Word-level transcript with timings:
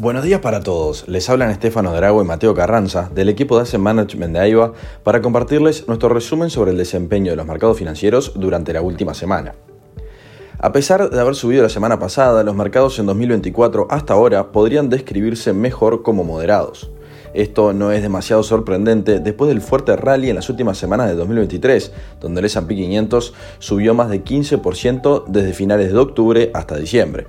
Buenos 0.00 0.24
días 0.24 0.40
para 0.40 0.62
todos. 0.62 1.06
Les 1.08 1.28
hablan 1.28 1.50
Estefano 1.50 1.92
Drago 1.92 2.22
y 2.22 2.24
Mateo 2.24 2.54
Carranza 2.54 3.10
del 3.14 3.28
equipo 3.28 3.56
de 3.56 3.64
Asset 3.64 3.78
Management 3.78 4.32
de 4.32 4.40
AIBA 4.40 4.72
para 5.02 5.20
compartirles 5.20 5.86
nuestro 5.88 6.08
resumen 6.08 6.48
sobre 6.48 6.70
el 6.70 6.78
desempeño 6.78 7.32
de 7.32 7.36
los 7.36 7.44
mercados 7.44 7.76
financieros 7.76 8.32
durante 8.34 8.72
la 8.72 8.80
última 8.80 9.12
semana. 9.12 9.56
A 10.58 10.72
pesar 10.72 11.10
de 11.10 11.20
haber 11.20 11.34
subido 11.34 11.62
la 11.62 11.68
semana 11.68 11.98
pasada, 11.98 12.42
los 12.44 12.54
mercados 12.54 12.98
en 12.98 13.04
2024 13.04 13.88
hasta 13.90 14.14
ahora 14.14 14.52
podrían 14.52 14.88
describirse 14.88 15.52
mejor 15.52 16.02
como 16.02 16.24
moderados. 16.24 16.90
Esto 17.34 17.74
no 17.74 17.92
es 17.92 18.00
demasiado 18.00 18.42
sorprendente 18.42 19.20
después 19.20 19.50
del 19.50 19.60
fuerte 19.60 19.96
rally 19.96 20.30
en 20.30 20.36
las 20.36 20.48
últimas 20.48 20.78
semanas 20.78 21.08
de 21.08 21.14
2023, 21.14 21.92
donde 22.22 22.40
el 22.40 22.46
S&P 22.46 22.74
500 22.74 23.34
subió 23.58 23.92
más 23.92 24.08
de 24.08 24.24
15% 24.24 25.24
desde 25.26 25.52
finales 25.52 25.92
de 25.92 25.98
octubre 25.98 26.50
hasta 26.54 26.78
diciembre. 26.78 27.26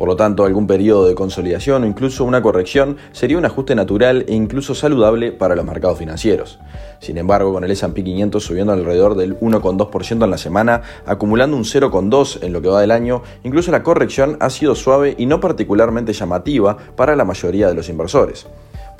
Por 0.00 0.08
lo 0.08 0.16
tanto, 0.16 0.46
algún 0.46 0.66
periodo 0.66 1.06
de 1.06 1.14
consolidación 1.14 1.82
o 1.82 1.86
incluso 1.86 2.24
una 2.24 2.40
corrección 2.40 2.96
sería 3.12 3.36
un 3.36 3.44
ajuste 3.44 3.74
natural 3.74 4.24
e 4.28 4.34
incluso 4.34 4.74
saludable 4.74 5.30
para 5.30 5.54
los 5.54 5.66
mercados 5.66 5.98
financieros. 5.98 6.58
Sin 7.00 7.18
embargo, 7.18 7.52
con 7.52 7.64
el 7.64 7.70
S&P 7.70 8.02
500 8.02 8.42
subiendo 8.42 8.72
alrededor 8.72 9.14
del 9.14 9.38
1,2% 9.38 10.24
en 10.24 10.30
la 10.30 10.38
semana, 10.38 10.80
acumulando 11.04 11.54
un 11.54 11.64
0,2% 11.64 12.42
en 12.42 12.54
lo 12.54 12.62
que 12.62 12.68
va 12.68 12.80
del 12.80 12.92
año, 12.92 13.22
incluso 13.44 13.70
la 13.72 13.82
corrección 13.82 14.38
ha 14.40 14.48
sido 14.48 14.74
suave 14.74 15.16
y 15.18 15.26
no 15.26 15.38
particularmente 15.38 16.14
llamativa 16.14 16.78
para 16.96 17.14
la 17.14 17.26
mayoría 17.26 17.68
de 17.68 17.74
los 17.74 17.90
inversores. 17.90 18.46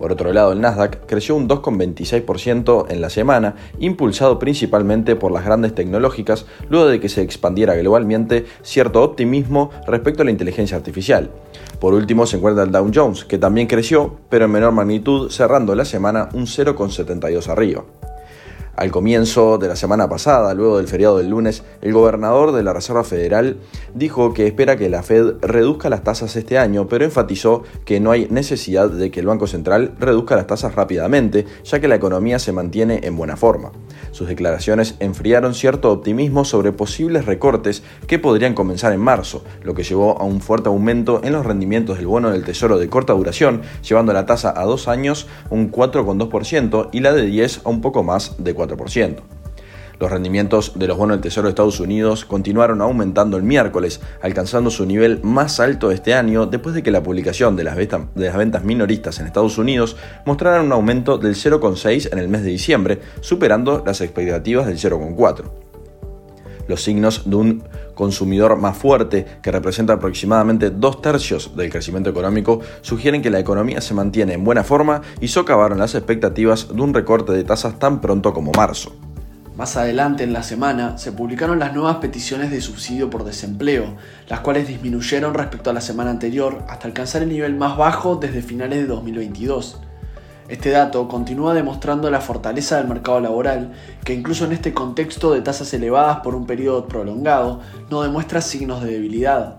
Por 0.00 0.12
otro 0.12 0.32
lado, 0.32 0.52
el 0.52 0.62
Nasdaq 0.62 1.04
creció 1.06 1.36
un 1.36 1.46
2,26% 1.46 2.86
en 2.88 3.02
la 3.02 3.10
semana, 3.10 3.56
impulsado 3.80 4.38
principalmente 4.38 5.14
por 5.14 5.30
las 5.30 5.44
grandes 5.44 5.74
tecnológicas, 5.74 6.46
luego 6.70 6.86
de 6.86 7.00
que 7.00 7.10
se 7.10 7.20
expandiera 7.20 7.74
globalmente 7.74 8.46
cierto 8.62 9.02
optimismo 9.02 9.70
respecto 9.86 10.22
a 10.22 10.24
la 10.24 10.30
inteligencia 10.30 10.78
artificial. 10.78 11.30
Por 11.80 11.92
último 11.92 12.24
se 12.24 12.38
encuentra 12.38 12.64
el 12.64 12.72
Dow 12.72 12.90
Jones, 12.94 13.26
que 13.26 13.36
también 13.36 13.66
creció, 13.66 14.16
pero 14.30 14.46
en 14.46 14.52
menor 14.52 14.72
magnitud, 14.72 15.30
cerrando 15.30 15.74
la 15.74 15.84
semana 15.84 16.30
un 16.32 16.46
0,72 16.46 17.48
arriba. 17.48 17.84
Al 18.76 18.90
comienzo 18.90 19.58
de 19.58 19.68
la 19.68 19.76
semana 19.76 20.08
pasada, 20.08 20.54
luego 20.54 20.78
del 20.78 20.88
feriado 20.88 21.18
del 21.18 21.28
lunes, 21.28 21.64
el 21.82 21.92
gobernador 21.92 22.52
de 22.52 22.62
la 22.62 22.72
Reserva 22.72 23.04
Federal 23.04 23.58
dijo 23.94 24.32
que 24.32 24.46
espera 24.46 24.76
que 24.76 24.88
la 24.88 25.02
Fed 25.02 25.34
reduzca 25.42 25.90
las 25.90 26.02
tasas 26.02 26.34
este 26.36 26.56
año, 26.56 26.86
pero 26.88 27.04
enfatizó 27.04 27.62
que 27.84 28.00
no 28.00 28.10
hay 28.10 28.28
necesidad 28.30 28.88
de 28.88 29.10
que 29.10 29.20
el 29.20 29.26
Banco 29.26 29.46
Central 29.46 29.92
reduzca 29.98 30.36
las 30.36 30.46
tasas 30.46 30.76
rápidamente, 30.76 31.44
ya 31.64 31.80
que 31.80 31.88
la 31.88 31.96
economía 31.96 32.38
se 32.38 32.52
mantiene 32.52 33.00
en 33.02 33.16
buena 33.16 33.36
forma. 33.36 33.72
Sus 34.12 34.28
declaraciones 34.28 34.94
enfriaron 35.00 35.54
cierto 35.54 35.92
optimismo 35.92 36.44
sobre 36.44 36.72
posibles 36.72 37.26
recortes 37.26 37.82
que 38.06 38.18
podrían 38.18 38.54
comenzar 38.54 38.92
en 38.92 39.00
marzo, 39.00 39.44
lo 39.62 39.74
que 39.74 39.82
llevó 39.82 40.18
a 40.18 40.24
un 40.24 40.40
fuerte 40.40 40.68
aumento 40.68 41.20
en 41.22 41.32
los 41.32 41.44
rendimientos 41.44 41.98
del 41.98 42.06
bono 42.06 42.30
del 42.30 42.44
Tesoro 42.44 42.78
de 42.78 42.88
corta 42.88 43.12
duración, 43.12 43.62
llevando 43.86 44.12
la 44.12 44.26
tasa 44.26 44.54
a 44.56 44.64
dos 44.64 44.88
años 44.88 45.26
un 45.50 45.70
4,2% 45.70 46.88
y 46.92 47.00
la 47.00 47.12
de 47.12 47.26
10 47.26 47.62
a 47.64 47.68
un 47.68 47.80
poco 47.80 48.02
más 48.02 48.36
de 48.38 48.56
4%. 48.56 48.59
Los 50.00 50.10
rendimientos 50.10 50.72
de 50.76 50.86
los 50.86 50.96
bonos 50.96 51.16
del 51.16 51.20
Tesoro 51.20 51.48
de 51.48 51.50
Estados 51.50 51.78
Unidos 51.78 52.24
continuaron 52.24 52.80
aumentando 52.80 53.36
el 53.36 53.42
miércoles, 53.42 54.00
alcanzando 54.22 54.70
su 54.70 54.86
nivel 54.86 55.20
más 55.22 55.60
alto 55.60 55.90
de 55.90 55.96
este 55.96 56.14
año 56.14 56.46
después 56.46 56.74
de 56.74 56.82
que 56.82 56.90
la 56.90 57.02
publicación 57.02 57.54
de 57.54 57.64
las, 57.64 57.76
ventas 57.76 58.64
minoristas 58.64 59.20
en 59.20 59.26
Estados 59.26 59.58
Unidos 59.58 59.98
mostrara 60.24 60.62
un 60.62 60.72
aumento 60.72 61.18
del 61.18 61.34
0,6 61.34 62.12
en 62.12 62.18
el 62.18 62.28
mes 62.28 62.42
de 62.42 62.50
diciembre, 62.50 62.98
superando 63.20 63.82
las 63.84 64.00
expectativas 64.00 64.66
del 64.66 64.78
0,4. 64.78 65.69
Los 66.70 66.84
signos 66.84 67.28
de 67.28 67.34
un 67.34 67.64
consumidor 67.96 68.56
más 68.56 68.78
fuerte, 68.78 69.26
que 69.42 69.50
representa 69.50 69.94
aproximadamente 69.94 70.70
dos 70.70 71.02
tercios 71.02 71.56
del 71.56 71.68
crecimiento 71.68 72.10
económico, 72.10 72.60
sugieren 72.80 73.22
que 73.22 73.28
la 73.28 73.40
economía 73.40 73.80
se 73.80 73.92
mantiene 73.92 74.34
en 74.34 74.44
buena 74.44 74.62
forma 74.62 75.02
y 75.20 75.26
socavaron 75.26 75.80
las 75.80 75.96
expectativas 75.96 76.68
de 76.72 76.80
un 76.80 76.94
recorte 76.94 77.32
de 77.32 77.42
tasas 77.42 77.80
tan 77.80 78.00
pronto 78.00 78.32
como 78.32 78.52
marzo. 78.52 78.94
Más 79.56 79.76
adelante 79.76 80.22
en 80.22 80.32
la 80.32 80.44
semana 80.44 80.96
se 80.96 81.10
publicaron 81.10 81.58
las 81.58 81.74
nuevas 81.74 81.96
peticiones 81.96 82.52
de 82.52 82.60
subsidio 82.60 83.10
por 83.10 83.24
desempleo, 83.24 83.96
las 84.28 84.38
cuales 84.38 84.68
disminuyeron 84.68 85.34
respecto 85.34 85.70
a 85.70 85.72
la 85.72 85.80
semana 85.80 86.10
anterior 86.10 86.62
hasta 86.68 86.86
alcanzar 86.86 87.22
el 87.22 87.30
nivel 87.30 87.56
más 87.56 87.76
bajo 87.76 88.14
desde 88.14 88.42
finales 88.42 88.78
de 88.78 88.86
2022. 88.86 89.80
Este 90.50 90.70
dato 90.70 91.06
continúa 91.06 91.54
demostrando 91.54 92.10
la 92.10 92.20
fortaleza 92.20 92.76
del 92.76 92.88
mercado 92.88 93.20
laboral, 93.20 93.72
que 94.04 94.14
incluso 94.14 94.44
en 94.44 94.50
este 94.50 94.74
contexto 94.74 95.32
de 95.32 95.42
tasas 95.42 95.72
elevadas 95.74 96.18
por 96.24 96.34
un 96.34 96.44
periodo 96.44 96.88
prolongado, 96.88 97.60
no 97.88 98.02
demuestra 98.02 98.40
signos 98.40 98.82
de 98.82 98.90
debilidad. 98.90 99.58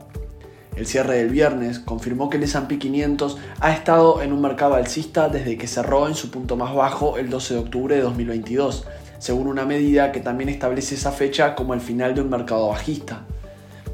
El 0.76 0.86
cierre 0.86 1.16
del 1.16 1.30
viernes 1.30 1.80
confirmó 1.80 2.30
que 2.30 2.36
el 2.36 2.44
S&P 2.44 2.78
500 2.78 3.38
ha 3.62 3.72
estado 3.72 4.22
en 4.22 4.34
un 4.34 4.42
mercado 4.42 4.74
alcista 4.74 5.30
desde 5.30 5.58
que 5.58 5.66
cerró 5.66 6.10
en 6.10 6.16
su 6.16 6.30
punto 6.30 6.58
más 6.58 6.76
bajo 6.76 7.18
el 7.18 7.30
12 7.30 7.54
de 7.54 7.60
octubre 7.62 7.96
de 7.96 8.02
2022, 8.02 8.86
según 9.18 9.48
una 9.48 9.64
medida 9.64 10.12
que 10.12 10.20
también 10.20 10.50
establece 10.50 10.96
esa 10.96 11.14
fecha 11.14 11.56
como 11.56 11.74
el 11.74 11.80
final 11.80 12.16
de 12.16 12.22
un 12.22 12.30
mercado 12.30 12.68
bajista. 12.68 13.22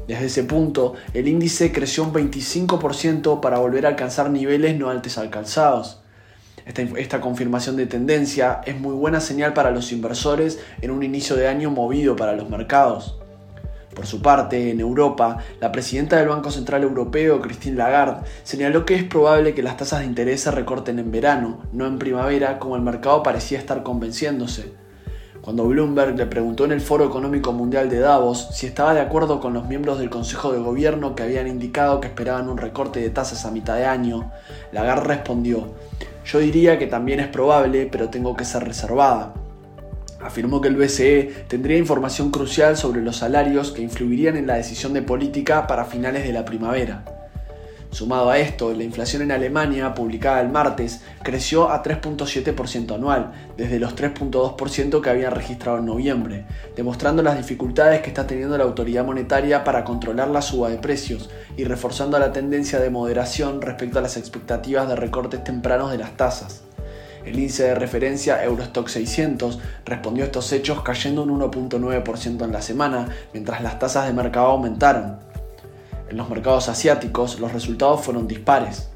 Desde 0.08 0.26
ese 0.26 0.42
punto, 0.42 0.94
el 1.14 1.28
índice 1.28 1.70
creció 1.70 2.02
un 2.02 2.12
25% 2.12 3.38
para 3.38 3.60
volver 3.60 3.86
a 3.86 3.90
alcanzar 3.90 4.30
niveles 4.30 4.76
no 4.76 4.90
antes 4.90 5.16
alcanzados. 5.16 6.00
Esta, 6.68 7.20
confirmación 7.22 7.76
de 7.76 7.86
tendencia 7.86 8.60
es 8.66 8.78
muy 8.78 8.94
buena 8.94 9.20
señal 9.20 9.54
para 9.54 9.70
los 9.70 9.90
inversores 9.90 10.60
en 10.82 10.90
un 10.90 11.02
inicio 11.02 11.34
de 11.34 11.48
año 11.48 11.70
movido 11.70 12.14
para 12.14 12.34
los 12.34 12.50
mercados. 12.50 13.18
Por 13.94 14.06
su 14.06 14.20
parte, 14.20 14.70
en 14.70 14.78
Europa, 14.78 15.38
la 15.60 15.72
presidenta 15.72 16.16
del 16.16 16.28
Banco 16.28 16.50
Central 16.50 16.82
Europeo, 16.82 17.40
Christine 17.40 17.76
Lagarde, 17.76 18.28
señaló 18.44 18.84
que 18.84 18.96
es 18.96 19.02
probable 19.02 19.54
que 19.54 19.62
las 19.62 19.78
tasas 19.78 20.00
de 20.00 20.06
interés 20.06 20.42
se 20.42 20.50
recorten 20.50 20.98
en 20.98 21.10
verano, 21.10 21.62
no 21.72 21.86
en 21.86 21.98
primavera, 21.98 22.58
como 22.58 22.76
el 22.76 22.82
mercado 22.82 23.22
parecía 23.22 23.58
estar 23.58 23.82
convenciéndose. 23.82 24.70
Cuando 25.40 25.66
Bloomberg 25.66 26.16
le 26.16 26.26
preguntó 26.26 26.66
en 26.66 26.72
el 26.72 26.82
Foro 26.82 27.06
Económico 27.06 27.52
Mundial 27.52 27.88
de 27.88 28.00
Davos 28.00 28.50
si 28.52 28.66
estaba 28.66 28.92
de 28.92 29.00
acuerdo 29.00 29.40
con 29.40 29.54
los 29.54 29.66
miembros 29.66 29.98
del 29.98 30.10
Consejo 30.10 30.52
de 30.52 30.58
Gobierno 30.58 31.14
que 31.14 31.22
habían 31.22 31.48
indicado 31.48 32.00
que 32.00 32.08
esperaban 32.08 32.50
un 32.50 32.58
recorte 32.58 33.00
de 33.00 33.08
tasas 33.08 33.46
a 33.46 33.50
mitad 33.50 33.76
de 33.76 33.86
año, 33.86 34.30
Lagarde 34.72 35.06
respondió, 35.06 35.72
yo 36.28 36.38
diría 36.40 36.78
que 36.78 36.86
también 36.86 37.20
es 37.20 37.28
probable, 37.28 37.88
pero 37.90 38.10
tengo 38.10 38.36
que 38.36 38.44
ser 38.44 38.62
reservada. 38.64 39.32
Afirmó 40.20 40.60
que 40.60 40.68
el 40.68 40.76
BCE 40.76 41.46
tendría 41.48 41.78
información 41.78 42.30
crucial 42.30 42.76
sobre 42.76 43.00
los 43.00 43.16
salarios 43.16 43.72
que 43.72 43.82
influirían 43.82 44.36
en 44.36 44.46
la 44.46 44.56
decisión 44.56 44.92
de 44.92 45.00
política 45.00 45.66
para 45.66 45.86
finales 45.86 46.24
de 46.24 46.32
la 46.32 46.44
primavera. 46.44 47.17
Sumado 47.90 48.28
a 48.28 48.38
esto, 48.38 48.74
la 48.74 48.84
inflación 48.84 49.22
en 49.22 49.32
Alemania, 49.32 49.94
publicada 49.94 50.42
el 50.42 50.50
martes, 50.50 51.00
creció 51.22 51.70
a 51.70 51.82
3.7% 51.82 52.94
anual, 52.94 53.32
desde 53.56 53.78
los 53.78 53.96
3.2% 53.96 55.00
que 55.00 55.10
habían 55.10 55.34
registrado 55.34 55.78
en 55.78 55.86
noviembre, 55.86 56.44
demostrando 56.76 57.22
las 57.22 57.38
dificultades 57.38 58.02
que 58.02 58.08
está 58.08 58.26
teniendo 58.26 58.58
la 58.58 58.64
autoridad 58.64 59.06
monetaria 59.06 59.64
para 59.64 59.84
controlar 59.84 60.28
la 60.28 60.42
suba 60.42 60.68
de 60.68 60.76
precios 60.76 61.30
y 61.56 61.64
reforzando 61.64 62.18
la 62.18 62.32
tendencia 62.32 62.78
de 62.78 62.90
moderación 62.90 63.62
respecto 63.62 63.98
a 63.98 64.02
las 64.02 64.18
expectativas 64.18 64.86
de 64.86 64.94
recortes 64.94 65.42
tempranos 65.42 65.90
de 65.90 65.98
las 65.98 66.14
tasas. 66.14 66.64
El 67.24 67.34
índice 67.34 67.64
de 67.64 67.74
referencia 67.74 68.42
Eurostock 68.44 68.88
600 68.88 69.58
respondió 69.84 70.24
a 70.24 70.26
estos 70.26 70.52
hechos 70.52 70.82
cayendo 70.82 71.22
un 71.22 71.40
1.9% 71.40 72.44
en 72.44 72.52
la 72.52 72.62
semana, 72.62 73.08
mientras 73.32 73.62
las 73.62 73.78
tasas 73.78 74.06
de 74.06 74.12
mercado 74.12 74.46
aumentaron. 74.46 75.27
En 76.10 76.16
los 76.16 76.30
mercados 76.30 76.68
asiáticos 76.68 77.38
los 77.38 77.52
resultados 77.52 78.02
fueron 78.02 78.26
dispares. 78.26 78.88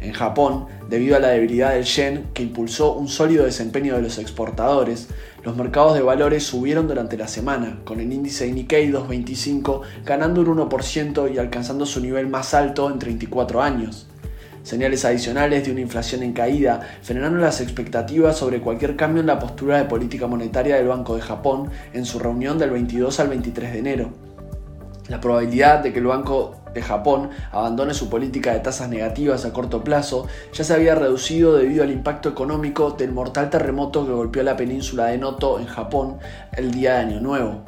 En 0.00 0.12
Japón, 0.12 0.66
debido 0.88 1.16
a 1.16 1.18
la 1.18 1.28
debilidad 1.28 1.72
del 1.72 1.84
yen 1.84 2.26
que 2.32 2.42
impulsó 2.42 2.92
un 2.92 3.08
sólido 3.08 3.44
desempeño 3.44 3.96
de 3.96 4.02
los 4.02 4.18
exportadores, 4.18 5.08
los 5.42 5.56
mercados 5.56 5.94
de 5.94 6.02
valores 6.02 6.44
subieron 6.44 6.86
durante 6.86 7.16
la 7.16 7.26
semana, 7.26 7.80
con 7.84 7.98
el 7.98 8.12
índice 8.12 8.52
Nikkei 8.52 8.88
225 8.88 9.82
ganando 10.04 10.42
un 10.42 10.58
1% 10.58 11.34
y 11.34 11.38
alcanzando 11.38 11.84
su 11.84 12.00
nivel 12.00 12.28
más 12.28 12.54
alto 12.54 12.90
en 12.90 12.98
34 12.98 13.60
años. 13.60 14.06
Señales 14.62 15.04
adicionales 15.04 15.64
de 15.64 15.72
una 15.72 15.80
inflación 15.80 16.22
en 16.22 16.34
caída 16.34 16.80
frenaron 17.02 17.40
las 17.40 17.60
expectativas 17.60 18.36
sobre 18.36 18.60
cualquier 18.60 18.96
cambio 18.96 19.20
en 19.20 19.26
la 19.26 19.38
postura 19.38 19.78
de 19.78 19.86
política 19.86 20.26
monetaria 20.26 20.76
del 20.76 20.88
Banco 20.88 21.16
de 21.16 21.22
Japón 21.22 21.70
en 21.94 22.04
su 22.04 22.18
reunión 22.18 22.58
del 22.58 22.70
22 22.70 23.18
al 23.18 23.28
23 23.28 23.72
de 23.72 23.78
enero. 23.78 24.12
La 25.08 25.22
probabilidad 25.22 25.82
de 25.82 25.90
que 25.90 26.00
el 26.00 26.06
Banco 26.06 26.57
de 26.74 26.82
Japón 26.82 27.30
abandone 27.52 27.94
su 27.94 28.08
política 28.08 28.52
de 28.52 28.60
tasas 28.60 28.88
negativas 28.88 29.44
a 29.44 29.52
corto 29.52 29.84
plazo 29.84 30.26
ya 30.52 30.64
se 30.64 30.74
había 30.74 30.94
reducido 30.94 31.56
debido 31.56 31.82
al 31.82 31.90
impacto 31.90 32.28
económico 32.28 32.90
del 32.92 33.12
mortal 33.12 33.50
terremoto 33.50 34.06
que 34.06 34.12
golpeó 34.12 34.42
la 34.42 34.56
península 34.56 35.06
de 35.06 35.18
Noto 35.18 35.58
en 35.58 35.66
Japón 35.66 36.18
el 36.56 36.70
día 36.70 36.94
de 36.94 36.98
Año 36.98 37.20
Nuevo. 37.20 37.62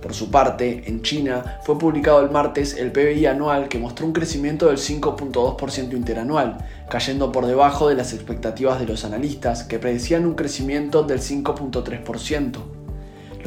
Por 0.00 0.14
su 0.14 0.30
parte, 0.30 0.84
en 0.86 1.02
China 1.02 1.58
fue 1.64 1.76
publicado 1.76 2.20
el 2.20 2.30
martes 2.30 2.76
el 2.76 2.92
PBI 2.92 3.26
anual 3.26 3.68
que 3.68 3.78
mostró 3.78 4.06
un 4.06 4.12
crecimiento 4.12 4.68
del 4.68 4.76
5.2% 4.76 5.92
interanual, 5.92 6.58
cayendo 6.88 7.32
por 7.32 7.46
debajo 7.46 7.88
de 7.88 7.96
las 7.96 8.12
expectativas 8.12 8.78
de 8.78 8.86
los 8.86 9.04
analistas 9.04 9.64
que 9.64 9.80
predecían 9.80 10.24
un 10.24 10.34
crecimiento 10.34 11.02
del 11.02 11.18
5.3%. 11.20 12.77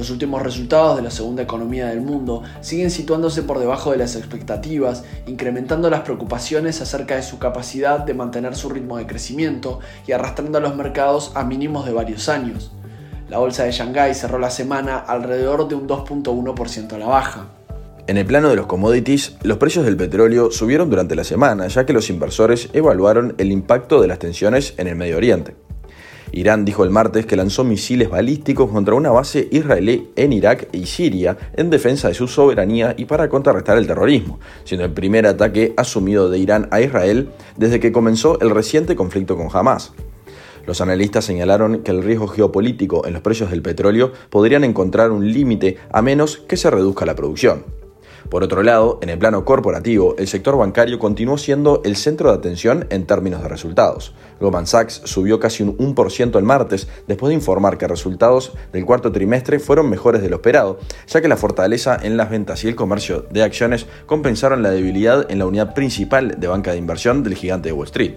Los 0.01 0.09
últimos 0.09 0.42
resultados 0.42 0.98
de 0.98 1.03
la 1.03 1.12
segunda 1.12 1.44
economía 1.44 1.86
del 1.86 2.01
mundo 2.01 2.42
siguen 2.62 2.89
situándose 2.89 3.44
por 3.44 3.59
debajo 3.59 3.92
de 3.92 3.98
las 3.98 4.15
expectativas, 4.15 5.03
incrementando 5.27 5.92
las 5.92 6.00
preocupaciones 6.00 6.81
acerca 6.81 7.18
de 7.18 7.21
su 7.21 7.38
capacidad 7.38 8.00
de 8.00 8.15
mantener 8.15 8.56
su 8.56 8.69
ritmo 8.69 8.98
de 8.98 9.06
crecimiento 9.06 9.80
y 10.07 10.13
arrastrando 10.13 10.57
a 10.57 10.62
los 10.62 10.75
mercados 10.75 11.33
a 11.36 11.44
mínimos 11.44 11.86
de 11.86 11.94
varios 11.94 12.30
años. 12.30 12.71
La 13.30 13.38
bolsa 13.38 13.65
de 13.65 13.74
Shanghái 13.74 14.15
cerró 14.15 14.39
la 14.39 14.50
semana 14.50 14.98
alrededor 14.98 15.68
de 15.68 15.75
un 15.75 15.88
2.1% 15.88 16.94
a 16.94 16.97
la 16.97 17.06
baja. 17.06 17.45
En 18.07 18.18
el 18.18 18.25
plano 18.25 18.50
de 18.50 18.56
los 18.56 18.65
commodities, 18.65 19.36
los 19.44 19.59
precios 19.59 19.86
del 19.86 19.97
petróleo 19.97 20.50
subieron 20.50 20.89
durante 20.89 21.15
la 21.15 21.24
semana, 21.24 21.68
ya 21.68 21.86
que 21.86 21.94
los 21.94 22.09
inversores 22.09 22.69
evaluaron 22.74 23.36
el 23.38 23.51
impacto 23.51 24.01
de 24.01 24.07
las 24.07 24.18
tensiones 24.18 24.74
en 24.77 24.88
el 24.88 24.95
Medio 24.95 25.18
Oriente. 25.18 25.56
Irán 26.33 26.63
dijo 26.63 26.83
el 26.83 26.89
martes 26.89 27.25
que 27.25 27.36
lanzó 27.36 27.63
misiles 27.63 28.10
balísticos 28.10 28.72
contra 28.72 28.95
una 28.95 29.12
base 29.12 29.48
israelí 29.51 30.10
en 30.16 30.31
Irak 30.31 30.69
y 30.72 30.86
Siria 30.86 31.38
en 31.54 31.69
defensa 31.69 32.07
de 32.07 32.13
su 32.13 32.28
soberanía 32.28 32.95
y 32.98 33.06
para 33.06 33.28
contrarrestar 33.28 33.78
el 33.78 33.88
terrorismo, 33.88 34.39
siendo 34.63 34.86
el 34.86 34.94
primer 34.94 35.28
ataque 35.28 35.74
asumido 35.75 36.30
de 36.30 36.39
Irán 36.39 36.68
a 36.72 36.80
Israel 36.81 37.30
desde 37.57 37.80
que 37.80 37.92
comenzó 37.92 38.39
el 38.39 38.50
reciente 38.50 38.95
conflicto 38.95 39.36
con 39.36 39.50
Hamas. 39.51 39.92
Los 40.66 40.80
analistas 40.80 41.25
señalaron 41.25 41.81
que 41.81 41.92
el 41.92 42.04
riesgo 42.04 42.28
geopolítico 42.28 43.06
en 43.06 43.13
los 43.13 43.22
precios 43.22 43.50
del 43.50 43.62
petróleo 43.62 44.13
podrían 44.30 44.63
encontrar 44.63 45.12
un 45.12 45.31
límite 45.31 45.78
a 45.92 46.01
menos 46.01 46.38
que 46.38 46.56
se 46.56 46.69
reduzca 46.69 47.06
la 47.06 47.16
producción. 47.16 47.81
Por 48.29 48.44
otro 48.44 48.63
lado, 48.63 49.00
en 49.01 49.09
el 49.09 49.18
plano 49.18 49.45
corporativo, 49.45 50.15
el 50.18 50.27
sector 50.27 50.57
bancario 50.57 51.00
continuó 51.00 51.38
siendo 51.38 51.81
el 51.83 51.95
centro 51.95 52.29
de 52.29 52.38
atención 52.38 52.88
en 52.89 53.06
términos 53.06 53.41
de 53.41 53.50
resultados. 53.50 54.13
Goldman 54.39 54.68
Sachs 54.68 55.01
subió 55.06 55.39
casi 55.39 55.63
un 55.63 55.77
1% 55.77 56.38
el 56.38 56.44
martes 56.44 56.88
después 57.07 57.29
de 57.29 57.35
informar 57.35 57.77
que 57.77 57.88
resultados 57.88 58.53
del 58.71 58.85
cuarto 58.85 59.12
trimestre 59.12 59.59
fueron 59.59 59.89
mejores 59.89 60.21
de 60.21 60.29
lo 60.29 60.38
esperado, 60.38 60.79
ya 61.07 61.21
que 61.21 61.27
la 61.27 61.38
fortaleza 61.38 61.97
en 62.01 62.18
las 62.18 62.29
ventas 62.29 62.63
y 62.63 62.68
el 62.68 62.75
comercio 62.75 63.25
de 63.29 63.44
acciones 63.44 63.85
compensaron 64.06 64.63
la 64.63 64.71
debilidad 64.71 65.29
en 65.31 65.39
la 65.39 65.45
unidad 65.45 65.73
principal 65.73 66.39
de 66.39 66.47
banca 66.47 66.71
de 66.71 66.77
inversión 66.77 67.23
del 67.23 67.35
gigante 67.35 67.69
de 67.69 67.73
Wall 67.73 67.88
Street. 67.88 68.13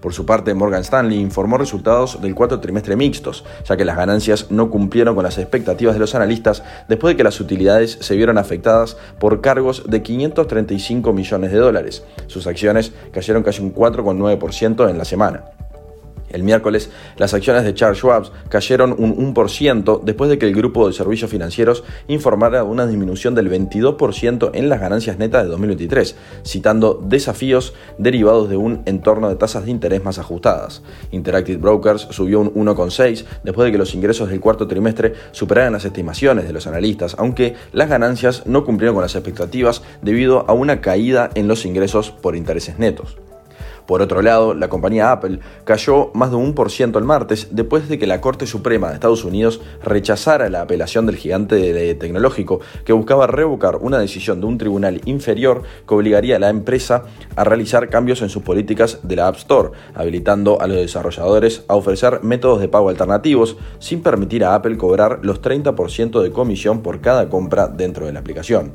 Por 0.00 0.12
su 0.12 0.26
parte, 0.26 0.54
Morgan 0.54 0.82
Stanley 0.82 1.18
informó 1.18 1.58
resultados 1.58 2.20
del 2.20 2.34
cuarto 2.34 2.60
trimestre 2.60 2.96
mixtos, 2.96 3.44
ya 3.64 3.76
que 3.76 3.84
las 3.84 3.96
ganancias 3.96 4.50
no 4.50 4.70
cumplieron 4.70 5.14
con 5.14 5.24
las 5.24 5.38
expectativas 5.38 5.94
de 5.94 6.00
los 6.00 6.14
analistas 6.14 6.62
después 6.88 7.12
de 7.12 7.16
que 7.16 7.24
las 7.24 7.40
utilidades 7.40 7.98
se 8.00 8.16
vieron 8.16 8.38
afectadas 8.38 8.96
por 9.18 9.40
cargos 9.40 9.84
de 9.88 10.02
535 10.02 11.12
millones 11.12 11.52
de 11.52 11.58
dólares. 11.58 12.04
Sus 12.26 12.46
acciones 12.46 12.92
cayeron 13.12 13.42
casi 13.42 13.62
un 13.62 13.74
4,9% 13.74 14.90
en 14.90 14.98
la 14.98 15.04
semana. 15.04 15.44
El 16.30 16.42
miércoles, 16.42 16.90
las 17.16 17.34
acciones 17.34 17.64
de 17.64 17.74
Charles 17.74 17.98
Schwab 17.98 18.30
cayeron 18.48 18.94
un 18.98 19.34
1% 19.34 20.02
después 20.02 20.30
de 20.30 20.38
que 20.38 20.46
el 20.46 20.54
grupo 20.54 20.86
de 20.86 20.92
servicios 20.92 21.30
financieros 21.30 21.84
informara 22.08 22.64
una 22.64 22.86
disminución 22.86 23.34
del 23.34 23.50
22% 23.50 24.50
en 24.54 24.68
las 24.68 24.80
ganancias 24.80 25.18
netas 25.18 25.44
de 25.44 25.50
2023, 25.50 26.16
citando 26.44 27.00
desafíos 27.02 27.74
derivados 27.98 28.48
de 28.48 28.56
un 28.56 28.82
entorno 28.86 29.28
de 29.28 29.36
tasas 29.36 29.64
de 29.64 29.70
interés 29.70 30.02
más 30.02 30.18
ajustadas. 30.18 30.82
Interactive 31.12 31.58
Brokers 31.58 32.08
subió 32.10 32.40
un 32.40 32.52
1,6 32.54 33.24
después 33.44 33.66
de 33.66 33.72
que 33.72 33.78
los 33.78 33.94
ingresos 33.94 34.28
del 34.28 34.40
cuarto 34.40 34.66
trimestre 34.66 35.14
superaran 35.32 35.72
las 35.72 35.84
estimaciones 35.84 36.46
de 36.46 36.52
los 36.52 36.66
analistas, 36.66 37.16
aunque 37.18 37.54
las 37.72 37.88
ganancias 37.88 38.46
no 38.46 38.64
cumplieron 38.64 38.94
con 38.94 39.02
las 39.02 39.14
expectativas 39.14 39.82
debido 40.02 40.48
a 40.48 40.52
una 40.52 40.80
caída 40.80 41.30
en 41.34 41.48
los 41.48 41.64
ingresos 41.64 42.10
por 42.10 42.36
intereses 42.36 42.78
netos. 42.78 43.16
Por 43.86 44.02
otro 44.02 44.20
lado, 44.20 44.54
la 44.54 44.68
compañía 44.68 45.12
Apple 45.12 45.38
cayó 45.64 46.10
más 46.14 46.30
de 46.30 46.36
un 46.36 46.54
por 46.54 46.70
ciento 46.70 46.98
el 46.98 47.04
martes 47.04 47.48
después 47.52 47.88
de 47.88 47.98
que 47.98 48.06
la 48.06 48.20
Corte 48.20 48.46
Suprema 48.46 48.88
de 48.88 48.94
Estados 48.94 49.24
Unidos 49.24 49.60
rechazara 49.82 50.50
la 50.50 50.62
apelación 50.62 51.06
del 51.06 51.16
gigante 51.16 51.94
tecnológico 51.94 52.60
que 52.84 52.92
buscaba 52.92 53.26
revocar 53.26 53.76
una 53.76 53.98
decisión 53.98 54.40
de 54.40 54.46
un 54.46 54.58
tribunal 54.58 55.00
inferior 55.04 55.62
que 55.86 55.94
obligaría 55.94 56.36
a 56.36 56.40
la 56.40 56.48
empresa 56.48 57.04
a 57.36 57.44
realizar 57.44 57.88
cambios 57.88 58.22
en 58.22 58.28
sus 58.28 58.42
políticas 58.42 59.00
de 59.02 59.16
la 59.16 59.28
App 59.28 59.36
Store, 59.36 59.70
habilitando 59.94 60.60
a 60.60 60.66
los 60.66 60.76
desarrolladores 60.76 61.64
a 61.68 61.76
ofrecer 61.76 62.22
métodos 62.22 62.60
de 62.60 62.68
pago 62.68 62.88
alternativos 62.88 63.56
sin 63.78 64.02
permitir 64.02 64.44
a 64.44 64.54
Apple 64.54 64.76
cobrar 64.76 65.20
los 65.22 65.40
30% 65.40 66.22
de 66.22 66.32
comisión 66.32 66.82
por 66.82 67.00
cada 67.00 67.28
compra 67.28 67.68
dentro 67.68 68.06
de 68.06 68.12
la 68.12 68.20
aplicación. 68.20 68.72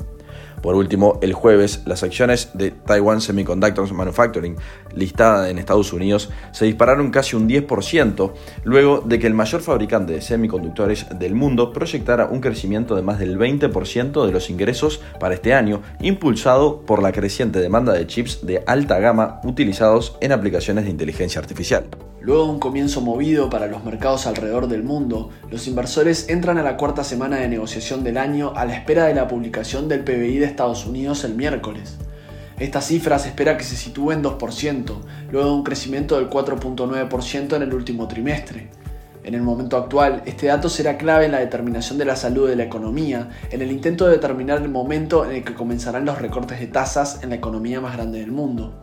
Por 0.62 0.76
último, 0.76 1.18
el 1.22 1.32
jueves, 1.32 1.82
las 1.86 2.04
acciones 2.04 2.50
de 2.54 2.70
Taiwan 2.70 3.20
Semiconductor 3.20 3.92
Manufacturing, 3.92 4.56
listada 4.94 5.50
en 5.50 5.58
Estados 5.58 5.92
Unidos, 5.92 6.30
se 6.52 6.64
dispararon 6.64 7.10
casi 7.10 7.34
un 7.34 7.48
10%, 7.48 8.32
luego 8.62 9.00
de 9.00 9.18
que 9.18 9.26
el 9.26 9.34
mayor 9.34 9.60
fabricante 9.60 10.12
de 10.12 10.22
semiconductores 10.22 11.06
del 11.18 11.34
mundo 11.34 11.72
proyectara 11.72 12.26
un 12.26 12.40
crecimiento 12.40 12.94
de 12.94 13.02
más 13.02 13.18
del 13.18 13.38
20% 13.38 14.24
de 14.24 14.32
los 14.32 14.50
ingresos 14.50 15.00
para 15.18 15.34
este 15.34 15.52
año, 15.52 15.82
impulsado 16.00 16.82
por 16.82 17.02
la 17.02 17.10
creciente 17.10 17.58
demanda 17.58 17.92
de 17.92 18.06
chips 18.06 18.46
de 18.46 18.62
alta 18.66 19.00
gama 19.00 19.40
utilizados 19.42 20.16
en 20.20 20.30
aplicaciones 20.30 20.84
de 20.84 20.90
inteligencia 20.90 21.40
artificial. 21.40 21.86
Luego 22.22 22.44
de 22.44 22.52
un 22.52 22.60
comienzo 22.60 23.00
movido 23.00 23.50
para 23.50 23.66
los 23.66 23.82
mercados 23.82 24.28
alrededor 24.28 24.68
del 24.68 24.84
mundo, 24.84 25.30
los 25.50 25.66
inversores 25.66 26.28
entran 26.28 26.56
a 26.56 26.62
la 26.62 26.76
cuarta 26.76 27.02
semana 27.02 27.38
de 27.38 27.48
negociación 27.48 28.04
del 28.04 28.16
año 28.16 28.52
a 28.54 28.64
la 28.64 28.76
espera 28.76 29.06
de 29.06 29.14
la 29.14 29.26
publicación 29.26 29.88
del 29.88 30.04
PBI 30.04 30.38
de 30.38 30.46
Estados 30.46 30.86
Unidos 30.86 31.24
el 31.24 31.34
miércoles. 31.34 31.96
Esta 32.60 32.80
cifra 32.80 33.18
se 33.18 33.30
espera 33.30 33.56
que 33.56 33.64
se 33.64 33.74
sitúe 33.74 34.12
en 34.12 34.22
2%, 34.22 35.00
luego 35.32 35.48
de 35.48 35.54
un 35.54 35.64
crecimiento 35.64 36.14
del 36.14 36.30
4.9% 36.30 37.56
en 37.56 37.62
el 37.62 37.74
último 37.74 38.06
trimestre. 38.06 38.68
En 39.24 39.34
el 39.34 39.42
momento 39.42 39.76
actual, 39.76 40.22
este 40.24 40.46
dato 40.46 40.68
será 40.68 40.98
clave 40.98 41.24
en 41.24 41.32
la 41.32 41.40
determinación 41.40 41.98
de 41.98 42.04
la 42.04 42.14
salud 42.14 42.48
de 42.48 42.54
la 42.54 42.62
economía, 42.62 43.30
en 43.50 43.62
el 43.62 43.72
intento 43.72 44.06
de 44.06 44.12
determinar 44.12 44.62
el 44.62 44.68
momento 44.68 45.24
en 45.24 45.32
el 45.32 45.44
que 45.44 45.54
comenzarán 45.54 46.04
los 46.04 46.18
recortes 46.18 46.60
de 46.60 46.68
tasas 46.68 47.20
en 47.24 47.30
la 47.30 47.36
economía 47.36 47.80
más 47.80 47.96
grande 47.96 48.20
del 48.20 48.30
mundo. 48.30 48.80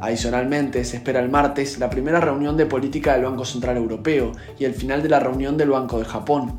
Adicionalmente, 0.00 0.84
se 0.84 0.96
espera 0.96 1.20
el 1.20 1.28
martes 1.28 1.78
la 1.78 1.90
primera 1.90 2.20
reunión 2.20 2.56
de 2.56 2.64
política 2.64 3.12
del 3.12 3.24
Banco 3.24 3.44
Central 3.44 3.76
Europeo 3.76 4.32
y 4.58 4.64
el 4.64 4.74
final 4.74 5.02
de 5.02 5.10
la 5.10 5.20
reunión 5.20 5.58
del 5.58 5.70
Banco 5.70 5.98
de 5.98 6.06
Japón. 6.06 6.58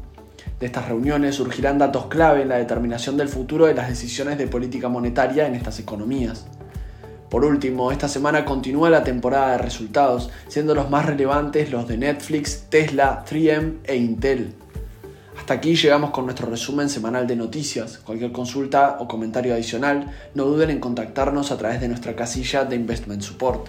De 0.60 0.68
estas 0.68 0.88
reuniones 0.88 1.36
surgirán 1.36 1.80
datos 1.80 2.06
clave 2.06 2.44
en 2.44 2.50
la 2.50 2.58
determinación 2.58 3.18
del 3.18 3.30
futuro 3.30 3.66
de 3.66 3.74
las 3.74 3.90
decisiones 3.90 4.38
de 4.38 4.46
política 4.46 4.90
monetaria 4.90 5.48
en 5.48 5.56
estas 5.56 5.80
economías. 5.80 6.46
Por 7.32 7.44
último, 7.44 7.92
esta 7.92 8.08
semana 8.08 8.46
continúa 8.46 8.92
la 8.92 9.04
temporada 9.04 9.54
de 9.54 9.58
resultados, 9.58 10.30
siendo 10.48 10.76
los 10.76 10.92
más 10.92 11.08
relevantes 11.08 11.72
los 11.72 11.88
de 11.88 11.98
Netflix, 11.98 12.66
Tesla, 12.70 13.26
3M 13.28 13.78
e 13.86 13.96
Intel. 13.96 14.54
Hasta 15.42 15.56
aquí 15.56 15.76
llegamos 15.76 16.12
con 16.12 16.26
nuestro 16.26 16.48
resumen 16.48 16.88
semanal 16.88 17.26
de 17.26 17.36
noticias. 17.36 17.98
Cualquier 17.98 18.32
consulta 18.32 18.98
o 19.00 19.08
comentario 19.08 19.56
adicional, 19.56 20.16
no 20.36 20.46
duden 20.46 20.70
en 20.70 20.80
contactarnos 20.80 21.52
a 21.52 21.58
través 21.58 21.82
de 21.82 21.88
nuestra 21.88 22.16
casilla 22.16 22.64
de 22.64 22.76
Investment 22.76 23.24
Support. 23.24 23.68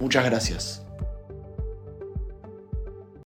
Muchas 0.00 0.24
gracias. 0.24 0.81